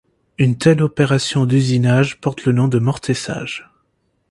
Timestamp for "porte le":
2.21-2.53